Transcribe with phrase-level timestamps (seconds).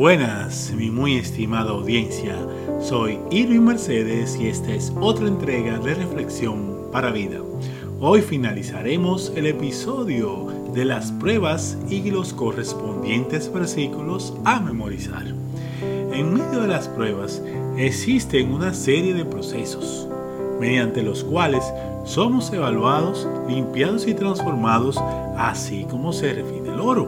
[0.00, 2.34] Buenas, mi muy estimada audiencia.
[2.80, 7.40] Soy Irving Mercedes y esta es otra entrega de Reflexión para Vida.
[8.00, 15.34] Hoy finalizaremos el episodio de las pruebas y los correspondientes versículos a memorizar.
[15.82, 17.42] En medio de las pruebas
[17.76, 20.08] existen una serie de procesos
[20.58, 21.74] mediante los cuales
[22.06, 24.96] somos evaluados, limpiados y transformados,
[25.36, 27.06] así como se refine el oro.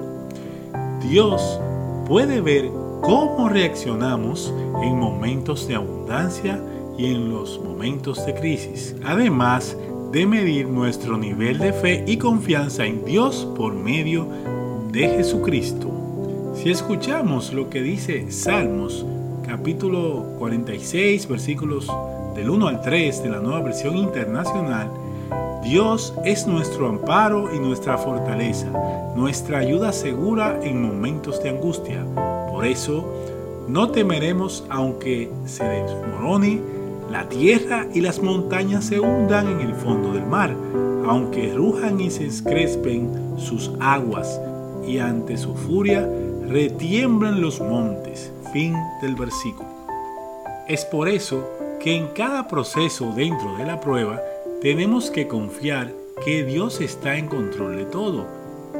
[1.01, 1.59] Dios
[2.07, 6.63] puede ver cómo reaccionamos en momentos de abundancia
[6.97, 9.77] y en los momentos de crisis, además
[10.13, 14.29] de medir nuestro nivel de fe y confianza en Dios por medio
[14.91, 15.91] de Jesucristo.
[16.55, 19.05] Si escuchamos lo que dice Salmos
[19.47, 21.91] capítulo 46 versículos
[22.37, 24.91] del 1 al 3 de la nueva versión internacional,
[25.65, 28.69] Dios es nuestro amparo y nuestra fortaleza,
[29.17, 32.05] nuestra ayuda segura en momentos de angustia.
[32.63, 33.05] Por eso,
[33.67, 36.61] no temeremos aunque se desmorone
[37.11, 40.55] la tierra y las montañas se hundan en el fondo del mar,
[41.05, 44.41] aunque rujan y se escrespen sus aguas
[44.87, 46.09] y ante su furia
[46.47, 48.31] retiemblan los montes.
[48.53, 49.69] Fin del versículo.
[50.69, 51.45] Es por eso
[51.81, 54.21] que en cada proceso dentro de la prueba
[54.61, 55.91] tenemos que confiar
[56.25, 58.25] que Dios está en control de todo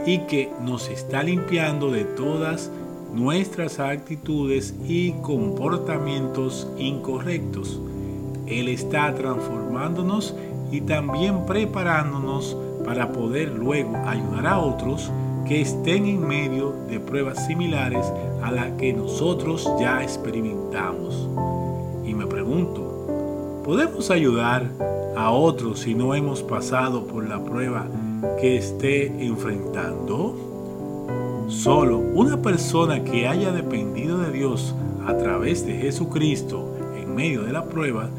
[0.07, 2.71] y que nos está limpiando de todas
[3.15, 7.81] nuestras actitudes y comportamientos incorrectos.
[8.47, 10.35] Él está transformándonos
[10.71, 15.11] y también preparándonos para poder luego ayudar a otros
[15.47, 18.07] que estén en medio de pruebas similares
[18.43, 21.29] a las que nosotros ya experimentamos.
[22.05, 24.71] Y me pregunto, ¿podemos ayudar
[25.17, 27.87] a otros si no hemos pasado por la prueba
[28.41, 30.52] que esté enfrentando?
[31.49, 34.75] Solo una persona que haya dependido de Dios
[35.07, 38.11] a través de Jesucristo en medio de la prueba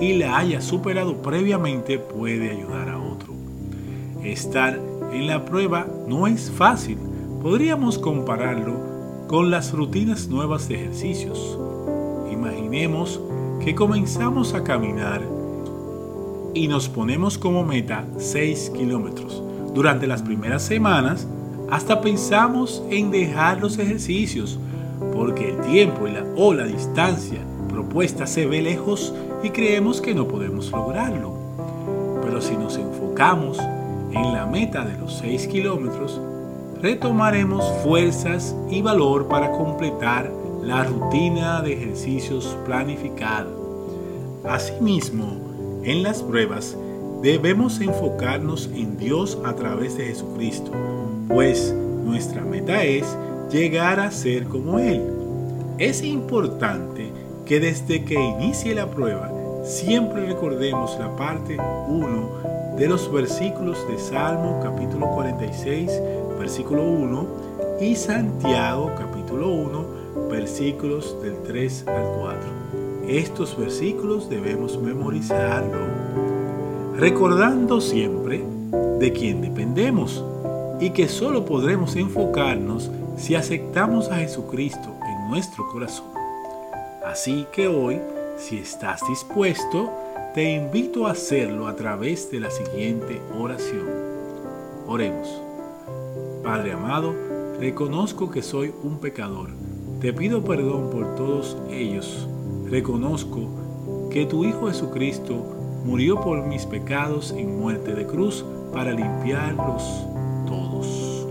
[0.00, 3.34] y la haya superado previamente puede ayudar a otro.
[4.22, 4.78] Estar
[5.12, 6.98] en la prueba no es fácil.
[7.42, 8.74] Podríamos compararlo
[9.28, 11.58] con las rutinas nuevas de ejercicios.
[12.30, 13.20] Imaginemos
[13.64, 15.22] que comenzamos a caminar
[16.54, 19.42] y nos ponemos como meta 6 kilómetros.
[19.74, 21.26] Durante las primeras semanas,
[21.72, 24.58] hasta pensamos en dejar los ejercicios,
[25.14, 26.04] porque el tiempo
[26.36, 27.40] o la distancia
[27.70, 31.32] propuesta se ve lejos y creemos que no podemos lograrlo.
[32.22, 36.20] Pero si nos enfocamos en la meta de los 6 kilómetros,
[36.82, 40.30] retomaremos fuerzas y valor para completar
[40.62, 43.48] la rutina de ejercicios planificada.
[44.44, 46.76] Asimismo, en las pruebas,
[47.22, 50.70] debemos enfocarnos en Dios a través de Jesucristo,
[51.32, 53.06] pues nuestra meta es
[53.50, 55.02] llegar a ser como Él.
[55.78, 57.10] Es importante
[57.46, 59.30] que desde que inicie la prueba,
[59.64, 61.56] siempre recordemos la parte
[61.88, 65.90] 1 de los versículos de Salmo capítulo 46,
[66.38, 67.26] versículo 1
[67.80, 72.40] y Santiago capítulo 1, versículos del 3 al 4.
[73.08, 75.78] Estos versículos debemos memorizarlo,
[76.98, 78.44] recordando siempre
[78.98, 80.24] de quién dependemos
[80.82, 86.08] y que solo podremos enfocarnos si aceptamos a Jesucristo en nuestro corazón.
[87.06, 88.00] Así que hoy,
[88.36, 89.92] si estás dispuesto,
[90.34, 93.86] te invito a hacerlo a través de la siguiente oración.
[94.88, 95.40] Oremos.
[96.42, 97.14] Padre amado,
[97.60, 99.50] reconozco que soy un pecador.
[100.00, 102.26] Te pido perdón por todos ellos
[102.72, 103.50] reconozco
[104.10, 105.34] que tu Hijo Jesucristo
[105.84, 110.06] murió por mis pecados en muerte de cruz para limpiarlos
[110.52, 111.26] todos.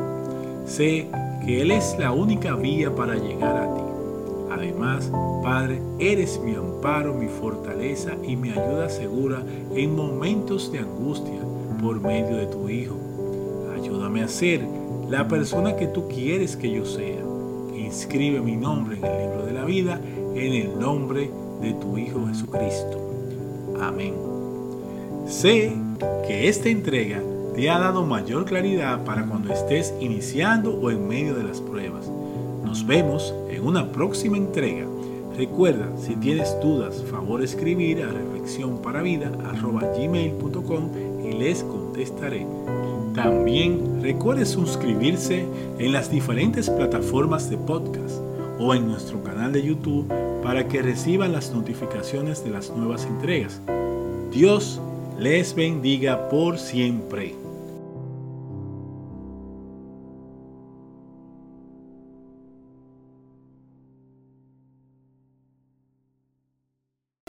[0.66, 1.08] Sé
[1.46, 3.82] que Él es la única vía para llegar a ti.
[4.52, 5.12] Además,
[5.44, 9.44] Padre, eres mi amparo, mi fortaleza y mi ayuda segura
[9.76, 11.40] en momentos de angustia
[11.82, 12.96] por medio de tu Hijo.
[13.76, 14.62] Ayúdame a ser
[15.10, 17.22] la persona que tú quieres que yo sea.
[17.76, 20.00] Inscribe mi nombre en el libro de la vida
[20.36, 21.30] en el nombre
[21.62, 23.00] de tu Hijo Jesucristo.
[23.80, 24.14] Amén.
[25.28, 25.74] Sé
[26.28, 27.22] que esta entrega
[27.56, 32.10] te ha dado mayor claridad para cuando estés iniciando o en medio de las pruebas.
[32.64, 34.88] Nos vemos en una próxima entrega.
[35.36, 40.90] Recuerda, si tienes dudas, favor escribir a reflexionparavida.gmail.com
[41.26, 42.48] y les contestaré.
[43.16, 45.46] También recuerde suscribirse
[45.80, 48.16] en las diferentes plataformas de podcast
[48.60, 50.08] o en nuestro canal de YouTube
[50.42, 53.60] para que reciban las notificaciones de las nuevas entregas.
[54.32, 54.80] Dios
[55.20, 57.41] les bendiga por siempre.